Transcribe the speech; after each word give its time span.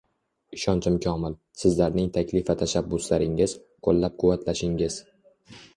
Ishonchim 0.55 0.95
komil, 1.03 1.35
Sizlarning 1.63 2.09
taklif 2.17 2.49
va 2.49 2.57
tashabbuslaringiz, 2.63 3.55
qo‘llab-quvvatlashingiz 3.89 5.01